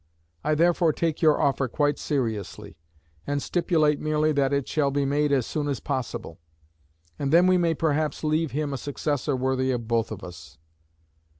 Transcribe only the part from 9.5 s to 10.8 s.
of both of us."